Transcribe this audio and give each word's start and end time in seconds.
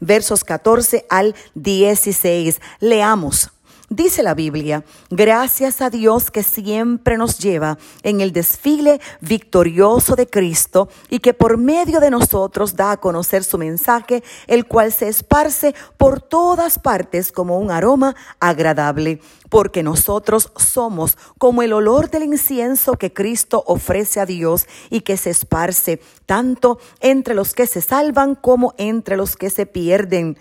versos 0.00 0.44
14 0.44 1.06
al 1.10 1.34
16. 1.54 2.60
Leamos. 2.80 3.50
Dice 3.92 4.22
la 4.22 4.34
Biblia, 4.34 4.84
gracias 5.10 5.80
a 5.80 5.90
Dios 5.90 6.30
que 6.30 6.44
siempre 6.44 7.18
nos 7.18 7.38
lleva 7.38 7.76
en 8.04 8.20
el 8.20 8.32
desfile 8.32 9.00
victorioso 9.20 10.14
de 10.14 10.28
Cristo 10.28 10.88
y 11.08 11.18
que 11.18 11.34
por 11.34 11.58
medio 11.58 11.98
de 11.98 12.08
nosotros 12.08 12.76
da 12.76 12.92
a 12.92 12.96
conocer 12.98 13.42
su 13.42 13.58
mensaje, 13.58 14.22
el 14.46 14.66
cual 14.66 14.92
se 14.92 15.08
esparce 15.08 15.74
por 15.96 16.22
todas 16.22 16.78
partes 16.78 17.32
como 17.32 17.58
un 17.58 17.72
aroma 17.72 18.14
agradable, 18.38 19.20
porque 19.48 19.82
nosotros 19.82 20.52
somos 20.54 21.18
como 21.38 21.62
el 21.62 21.72
olor 21.72 22.10
del 22.10 22.22
incienso 22.22 22.92
que 22.92 23.12
Cristo 23.12 23.64
ofrece 23.66 24.20
a 24.20 24.26
Dios 24.26 24.68
y 24.90 25.00
que 25.00 25.16
se 25.16 25.30
esparce 25.30 26.00
tanto 26.26 26.78
entre 27.00 27.34
los 27.34 27.54
que 27.54 27.66
se 27.66 27.80
salvan 27.80 28.36
como 28.36 28.72
entre 28.78 29.16
los 29.16 29.34
que 29.34 29.50
se 29.50 29.66
pierden 29.66 30.38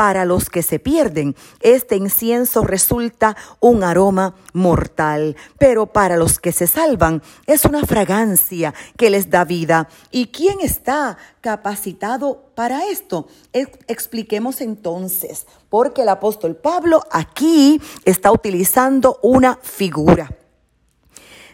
para 0.00 0.24
los 0.24 0.48
que 0.48 0.62
se 0.62 0.78
pierden, 0.78 1.36
este 1.60 1.94
incienso 1.94 2.62
resulta 2.64 3.36
un 3.60 3.84
aroma 3.84 4.34
mortal, 4.54 5.36
pero 5.58 5.84
para 5.84 6.16
los 6.16 6.38
que 6.38 6.52
se 6.52 6.66
salvan 6.66 7.22
es 7.46 7.66
una 7.66 7.84
fragancia 7.84 8.72
que 8.96 9.10
les 9.10 9.28
da 9.28 9.44
vida. 9.44 9.90
¿Y 10.10 10.28
quién 10.28 10.62
está 10.62 11.18
capacitado 11.42 12.46
para 12.54 12.86
esto? 12.86 13.28
Expliquemos 13.52 14.62
entonces, 14.62 15.46
porque 15.68 16.00
el 16.00 16.08
apóstol 16.08 16.56
Pablo 16.56 17.02
aquí 17.10 17.78
está 18.06 18.32
utilizando 18.32 19.18
una 19.20 19.58
figura. 19.60 20.34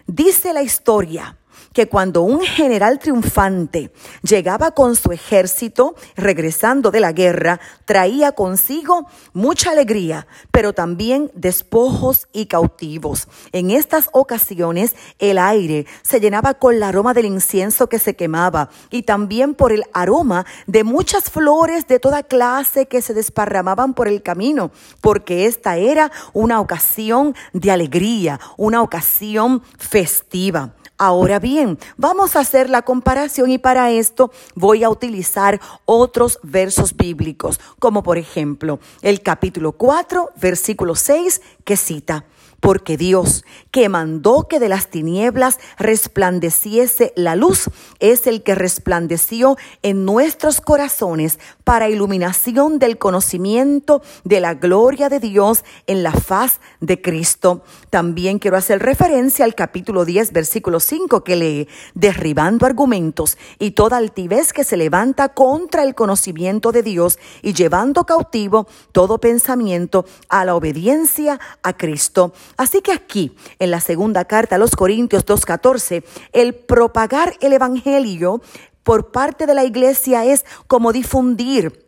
Dice 0.06 0.52
la 0.52 0.62
historia 0.62 1.36
que 1.76 1.90
cuando 1.90 2.22
un 2.22 2.40
general 2.40 2.98
triunfante 2.98 3.92
llegaba 4.22 4.70
con 4.70 4.96
su 4.96 5.12
ejército 5.12 5.94
regresando 6.16 6.90
de 6.90 7.00
la 7.00 7.12
guerra, 7.12 7.60
traía 7.84 8.32
consigo 8.32 9.06
mucha 9.34 9.72
alegría, 9.72 10.26
pero 10.50 10.72
también 10.72 11.30
despojos 11.34 12.28
y 12.32 12.46
cautivos. 12.46 13.28
En 13.52 13.70
estas 13.70 14.08
ocasiones 14.14 14.96
el 15.18 15.36
aire 15.36 15.84
se 16.00 16.18
llenaba 16.18 16.54
con 16.54 16.74
el 16.74 16.82
aroma 16.82 17.12
del 17.12 17.26
incienso 17.26 17.90
que 17.90 17.98
se 17.98 18.16
quemaba 18.16 18.70
y 18.90 19.02
también 19.02 19.54
por 19.54 19.70
el 19.70 19.84
aroma 19.92 20.46
de 20.66 20.82
muchas 20.82 21.24
flores 21.24 21.86
de 21.86 22.00
toda 22.00 22.22
clase 22.22 22.86
que 22.86 23.02
se 23.02 23.12
desparramaban 23.12 23.92
por 23.92 24.08
el 24.08 24.22
camino, 24.22 24.70
porque 25.02 25.44
esta 25.44 25.76
era 25.76 26.10
una 26.32 26.58
ocasión 26.58 27.34
de 27.52 27.70
alegría, 27.70 28.40
una 28.56 28.80
ocasión 28.80 29.62
festiva. 29.76 30.72
Ahora 30.98 31.38
bien, 31.38 31.78
vamos 31.98 32.36
a 32.36 32.40
hacer 32.40 32.70
la 32.70 32.80
comparación 32.80 33.50
y 33.50 33.58
para 33.58 33.90
esto 33.90 34.30
voy 34.54 34.82
a 34.82 34.88
utilizar 34.88 35.60
otros 35.84 36.38
versos 36.42 36.96
bíblicos, 36.96 37.60
como 37.78 38.02
por 38.02 38.16
ejemplo 38.16 38.78
el 39.02 39.20
capítulo 39.20 39.72
4, 39.72 40.30
versículo 40.40 40.94
6, 40.94 41.42
que 41.64 41.76
cita 41.76 42.24
porque 42.60 42.96
Dios, 42.96 43.44
que 43.70 43.88
mandó 43.88 44.48
que 44.48 44.58
de 44.58 44.68
las 44.68 44.88
tinieblas 44.88 45.58
resplandeciese 45.78 47.12
la 47.16 47.36
luz, 47.36 47.70
es 48.00 48.26
el 48.26 48.42
que 48.42 48.54
resplandeció 48.54 49.56
en 49.82 50.04
nuestros 50.04 50.60
corazones 50.60 51.38
para 51.64 51.88
iluminación 51.88 52.78
del 52.78 52.98
conocimiento 52.98 54.02
de 54.24 54.40
la 54.40 54.54
gloria 54.54 55.08
de 55.08 55.20
Dios 55.20 55.64
en 55.86 56.02
la 56.02 56.12
faz 56.12 56.60
de 56.80 57.00
Cristo. 57.00 57.62
También 57.90 58.38
quiero 58.38 58.56
hacer 58.56 58.82
referencia 58.82 59.44
al 59.44 59.54
capítulo 59.54 60.04
10, 60.04 60.32
versículo 60.32 60.80
5 60.80 61.24
que 61.24 61.36
lee, 61.36 61.68
derribando 61.94 62.66
argumentos 62.66 63.36
y 63.58 63.72
toda 63.72 63.96
altivez 63.96 64.52
que 64.52 64.64
se 64.64 64.76
levanta 64.76 65.30
contra 65.30 65.82
el 65.82 65.94
conocimiento 65.94 66.72
de 66.72 66.82
Dios 66.82 67.18
y 67.42 67.52
llevando 67.52 68.04
cautivo 68.06 68.66
todo 68.92 69.18
pensamiento 69.18 70.04
a 70.28 70.44
la 70.44 70.54
obediencia 70.54 71.38
a 71.62 71.76
Cristo. 71.76 72.32
Así 72.56 72.80
que 72.80 72.92
aquí, 72.92 73.36
en 73.58 73.70
la 73.70 73.80
segunda 73.80 74.24
carta 74.24 74.56
a 74.56 74.58
los 74.58 74.76
Corintios 74.76 75.24
2.14, 75.26 76.04
el 76.32 76.54
propagar 76.54 77.34
el 77.40 77.52
Evangelio 77.52 78.40
por 78.82 79.10
parte 79.10 79.46
de 79.46 79.54
la 79.54 79.64
iglesia 79.64 80.24
es 80.24 80.44
como 80.66 80.92
difundir 80.92 81.85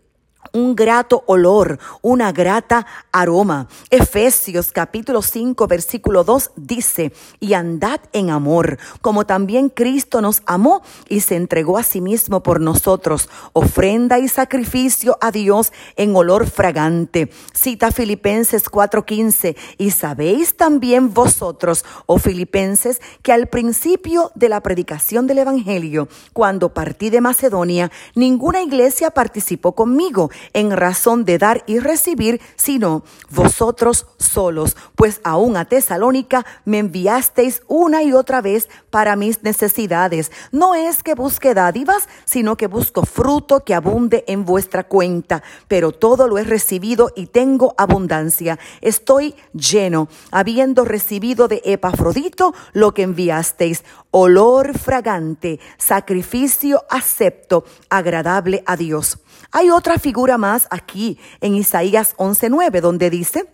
un 0.52 0.74
grato 0.74 1.24
olor, 1.26 1.78
una 2.02 2.32
grata 2.32 2.86
aroma. 3.12 3.68
Efesios 3.90 4.70
capítulo 4.72 5.22
5 5.22 5.66
versículo 5.66 6.24
2 6.24 6.52
dice, 6.56 7.12
y 7.40 7.54
andad 7.54 8.00
en 8.12 8.30
amor, 8.30 8.78
como 9.00 9.26
también 9.26 9.68
Cristo 9.68 10.20
nos 10.20 10.42
amó 10.46 10.82
y 11.08 11.20
se 11.20 11.36
entregó 11.36 11.78
a 11.78 11.82
sí 11.82 12.00
mismo 12.00 12.42
por 12.42 12.60
nosotros, 12.60 13.28
ofrenda 13.52 14.18
y 14.18 14.28
sacrificio 14.28 15.18
a 15.20 15.30
Dios 15.30 15.72
en 15.96 16.14
olor 16.14 16.46
fragante. 16.46 17.30
Cita 17.52 17.90
Filipenses 17.90 18.70
4:15, 18.70 19.56
y 19.78 19.90
sabéis 19.90 20.56
también 20.56 21.12
vosotros, 21.14 21.84
oh 22.06 22.18
Filipenses, 22.18 23.00
que 23.22 23.32
al 23.32 23.48
principio 23.48 24.30
de 24.34 24.48
la 24.48 24.62
predicación 24.62 25.26
del 25.26 25.38
Evangelio, 25.38 26.08
cuando 26.32 26.72
partí 26.74 27.10
de 27.10 27.20
Macedonia, 27.20 27.90
ninguna 28.14 28.62
iglesia 28.62 29.10
participó 29.10 29.74
conmigo 29.74 30.30
en 30.52 30.70
razón 30.76 31.24
de 31.24 31.38
dar 31.38 31.64
y 31.66 31.78
recibir, 31.78 32.40
sino 32.56 33.02
vosotros 33.30 34.06
solos, 34.18 34.76
pues 34.94 35.20
aún 35.24 35.56
a 35.56 35.64
Tesalónica 35.64 36.44
me 36.64 36.78
enviasteis 36.78 37.62
una 37.66 38.02
y 38.02 38.12
otra 38.12 38.40
vez 38.40 38.68
para 38.90 39.16
mis 39.16 39.42
necesidades. 39.42 40.30
No 40.52 40.74
es 40.74 41.02
que 41.02 41.14
busque 41.14 41.54
dádivas, 41.54 42.08
sino 42.24 42.56
que 42.56 42.66
busco 42.66 43.04
fruto 43.04 43.64
que 43.64 43.74
abunde 43.74 44.24
en 44.26 44.44
vuestra 44.44 44.84
cuenta, 44.84 45.42
pero 45.68 45.92
todo 45.92 46.28
lo 46.28 46.38
he 46.38 46.44
recibido 46.44 47.12
y 47.16 47.26
tengo 47.26 47.74
abundancia. 47.78 48.58
Estoy 48.80 49.34
lleno, 49.52 50.08
habiendo 50.30 50.84
recibido 50.84 51.48
de 51.48 51.62
Epafrodito 51.64 52.54
lo 52.72 52.94
que 52.94 53.02
enviasteis, 53.02 53.84
olor 54.10 54.78
fragante, 54.78 55.60
sacrificio 55.76 56.84
acepto, 56.90 57.64
agradable 57.88 58.62
a 58.66 58.76
Dios. 58.76 59.18
Hay 59.50 59.70
otra 59.70 59.98
figura 59.98 60.17
más 60.38 60.66
aquí 60.70 61.18
en 61.40 61.54
Isaías 61.54 62.14
11:9 62.16 62.80
donde 62.80 63.10
dice, 63.10 63.48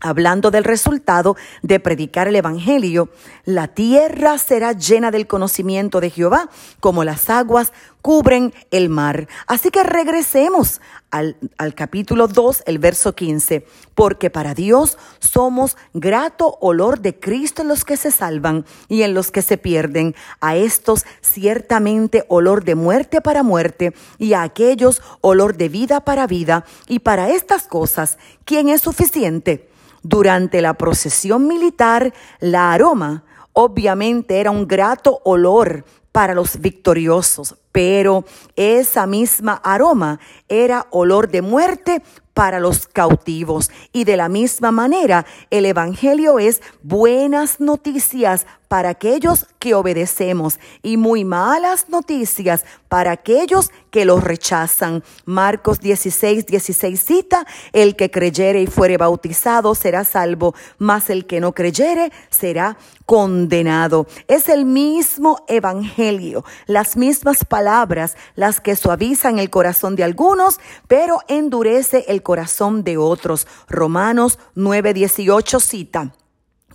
Hablando 0.00 0.52
del 0.52 0.62
resultado 0.62 1.36
de 1.62 1.80
predicar 1.80 2.28
el 2.28 2.36
Evangelio, 2.36 3.08
la 3.44 3.66
tierra 3.66 4.38
será 4.38 4.72
llena 4.72 5.10
del 5.10 5.26
conocimiento 5.26 6.00
de 6.00 6.10
Jehová, 6.10 6.50
como 6.78 7.02
las 7.02 7.28
aguas 7.30 7.72
cubren 8.00 8.54
el 8.70 8.90
mar. 8.90 9.26
Así 9.48 9.70
que 9.70 9.82
regresemos 9.82 10.80
al, 11.10 11.36
al, 11.56 11.74
capítulo 11.74 12.28
2, 12.28 12.62
el 12.66 12.78
verso 12.78 13.16
15, 13.16 13.66
porque 13.96 14.30
para 14.30 14.54
Dios 14.54 14.98
somos 15.18 15.76
grato 15.94 16.58
olor 16.60 17.00
de 17.00 17.18
Cristo 17.18 17.62
en 17.62 17.68
los 17.68 17.84
que 17.84 17.96
se 17.96 18.12
salvan 18.12 18.64
y 18.88 19.02
en 19.02 19.14
los 19.14 19.32
que 19.32 19.42
se 19.42 19.58
pierden, 19.58 20.14
a 20.40 20.54
estos 20.54 21.06
ciertamente 21.22 22.24
olor 22.28 22.62
de 22.62 22.76
muerte 22.76 23.20
para 23.20 23.42
muerte 23.42 23.94
y 24.16 24.34
a 24.34 24.42
aquellos 24.42 25.02
olor 25.22 25.56
de 25.56 25.68
vida 25.68 26.04
para 26.04 26.28
vida, 26.28 26.64
y 26.86 27.00
para 27.00 27.30
estas 27.30 27.64
cosas, 27.66 28.16
¿quién 28.44 28.68
es 28.68 28.82
suficiente? 28.82 29.68
Durante 30.08 30.62
la 30.62 30.72
procesión 30.72 31.46
militar, 31.46 32.14
la 32.40 32.72
aroma 32.72 33.24
obviamente 33.52 34.40
era 34.40 34.50
un 34.50 34.66
grato 34.66 35.20
olor 35.22 35.84
para 36.12 36.32
los 36.32 36.62
victoriosos, 36.62 37.56
pero 37.72 38.24
esa 38.56 39.06
misma 39.06 39.60
aroma 39.62 40.18
era 40.48 40.86
olor 40.92 41.28
de 41.28 41.42
muerte 41.42 42.02
para 42.32 42.58
los 42.58 42.86
cautivos. 42.86 43.70
Y 43.92 44.04
de 44.04 44.16
la 44.16 44.30
misma 44.30 44.72
manera, 44.72 45.26
el 45.50 45.66
Evangelio 45.66 46.38
es 46.38 46.62
buenas 46.82 47.60
noticias 47.60 48.46
para 48.68 48.90
aquellos 48.90 49.46
que 49.58 49.74
obedecemos 49.74 50.60
y 50.82 50.96
muy 50.96 51.24
malas 51.24 51.88
noticias 51.88 52.64
para 52.88 53.12
aquellos 53.12 53.70
que 53.90 54.04
los 54.04 54.22
rechazan. 54.22 55.02
Marcos 55.24 55.80
16, 55.80 56.46
16 56.46 57.00
cita, 57.00 57.46
el 57.72 57.96
que 57.96 58.10
creyere 58.10 58.62
y 58.62 58.66
fuere 58.66 58.96
bautizado 58.96 59.74
será 59.74 60.04
salvo, 60.04 60.54
mas 60.78 61.10
el 61.10 61.26
que 61.26 61.40
no 61.40 61.52
creyere 61.52 62.12
será 62.30 62.76
condenado. 63.06 64.06
Es 64.26 64.48
el 64.48 64.64
mismo 64.64 65.44
evangelio, 65.48 66.44
las 66.66 66.96
mismas 66.96 67.44
palabras, 67.44 68.16
las 68.34 68.60
que 68.60 68.76
suavizan 68.76 69.38
el 69.38 69.50
corazón 69.50 69.96
de 69.96 70.04
algunos, 70.04 70.60
pero 70.86 71.20
endurece 71.28 72.04
el 72.08 72.22
corazón 72.22 72.84
de 72.84 72.98
otros. 72.98 73.46
Romanos 73.68 74.38
9, 74.54 74.94
18 74.94 75.60
cita 75.60 76.12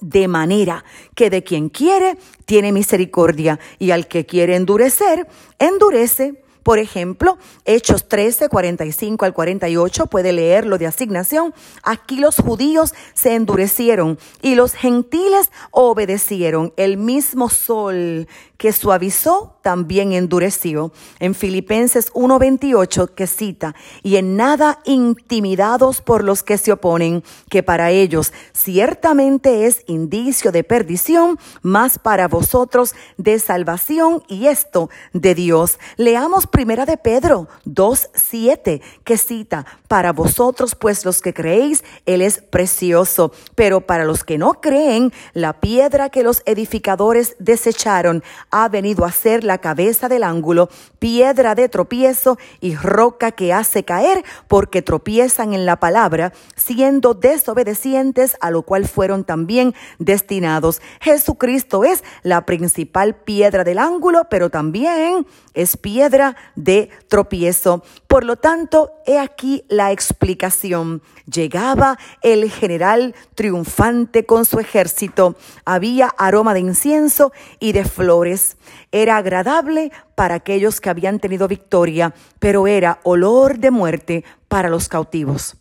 de 0.03 0.27
manera 0.27 0.83
que 1.15 1.29
de 1.29 1.43
quien 1.43 1.69
quiere 1.69 2.17
tiene 2.45 2.71
misericordia 2.71 3.59
y 3.79 3.91
al 3.91 4.07
que 4.07 4.25
quiere 4.25 4.55
endurecer, 4.55 5.27
endurece 5.59 6.43
por 6.63 6.79
ejemplo, 6.79 7.37
Hechos 7.65 8.07
13, 8.07 8.47
45 8.47 9.25
al 9.25 9.33
48, 9.33 10.07
puede 10.07 10.31
leerlo 10.31 10.77
de 10.77 10.87
asignación. 10.87 11.53
Aquí 11.83 12.15
los 12.15 12.37
judíos 12.37 12.93
se 13.13 13.35
endurecieron 13.35 14.17
y 14.41 14.55
los 14.55 14.73
gentiles 14.73 15.51
obedecieron. 15.71 16.73
El 16.77 16.95
mismo 16.95 17.49
sol 17.49 18.29
que 18.63 18.71
suavizó 18.71 19.57
también 19.61 20.13
endureció. 20.13 20.93
En 21.19 21.35
Filipenses 21.35 22.11
1:28 22.13 23.13
que 23.13 23.27
cita, 23.27 23.75
y 24.03 24.15
en 24.15 24.37
nada 24.37 24.79
intimidados 24.85 25.99
por 25.99 26.23
los 26.23 26.43
que 26.43 26.57
se 26.57 26.71
oponen, 26.71 27.25
que 27.49 27.61
para 27.61 27.91
ellos 27.91 28.31
ciertamente 28.53 29.65
es 29.65 29.83
indicio 29.87 30.53
de 30.53 30.63
perdición, 30.63 31.37
más 31.61 31.99
para 31.99 32.29
vosotros 32.29 32.95
de 33.17 33.37
salvación 33.39 34.23
y 34.29 34.47
esto 34.47 34.89
de 35.11 35.35
Dios. 35.35 35.77
Leamos 35.97 36.47
primera 36.47 36.85
de 36.85 36.95
Pedro 36.95 37.49
2:7 37.65 38.81
que 39.03 39.17
cita, 39.17 39.65
para 39.89 40.13
vosotros 40.13 40.75
pues 40.75 41.03
los 41.03 41.21
que 41.21 41.33
creéis, 41.33 41.83
él 42.05 42.21
es 42.21 42.41
precioso, 42.41 43.33
pero 43.55 43.81
para 43.81 44.05
los 44.05 44.23
que 44.23 44.37
no 44.37 44.61
creen, 44.61 45.11
la 45.33 45.59
piedra 45.59 46.09
que 46.09 46.23
los 46.23 46.43
edificadores 46.45 47.35
desecharon 47.39 48.23
ha 48.53 48.69
venido 48.69 49.03
a 49.03 49.11
ser 49.11 49.43
la 49.43 49.57
cabeza 49.57 50.07
del 50.07 50.23
ángulo, 50.23 50.69
piedra 50.99 51.55
de 51.55 51.69
tropiezo 51.69 52.37
y 52.61 52.75
roca 52.75 53.31
que 53.31 53.51
hace 53.51 53.83
caer 53.83 54.23
porque 54.47 54.83
tropiezan 54.83 55.55
en 55.55 55.65
la 55.65 55.79
palabra, 55.79 56.33
siendo 56.55 57.15
desobedecientes 57.15 58.37
a 58.41 58.51
lo 58.51 58.61
cual 58.61 58.87
fueron 58.87 59.23
también 59.23 59.73
destinados. 59.97 60.83
Jesucristo 61.01 61.83
es 61.83 62.03
la 62.21 62.45
principal 62.45 63.15
piedra 63.15 63.63
del 63.63 63.79
ángulo, 63.79 64.27
pero 64.29 64.51
también 64.51 65.25
es 65.55 65.75
piedra 65.75 66.35
de 66.55 66.89
tropiezo. 67.07 67.83
Por 68.07 68.23
lo 68.23 68.35
tanto, 68.35 68.91
he 69.07 69.17
aquí 69.17 69.65
la 69.67 69.91
explicación. 69.91 71.01
Llegaba 71.25 71.97
el 72.21 72.51
general 72.51 73.15
triunfante 73.33 74.27
con 74.27 74.45
su 74.45 74.59
ejército. 74.59 75.35
Había 75.65 76.09
aroma 76.19 76.53
de 76.53 76.59
incienso 76.59 77.31
y 77.59 77.71
de 77.71 77.85
flores. 77.85 78.42
Era 78.91 79.17
agradable 79.17 79.91
para 80.15 80.35
aquellos 80.35 80.81
que 80.81 80.89
habían 80.89 81.19
tenido 81.19 81.47
victoria, 81.47 82.13
pero 82.39 82.67
era 82.67 82.99
olor 83.03 83.57
de 83.59 83.71
muerte 83.71 84.23
para 84.47 84.69
los 84.69 84.87
cautivos. 84.89 85.57